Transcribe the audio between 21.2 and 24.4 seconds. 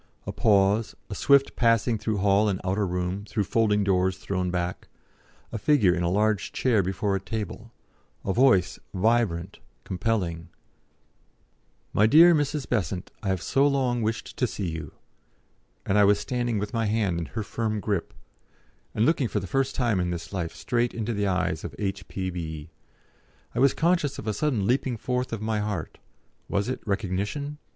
eyes of "H.P.B." I was conscious of a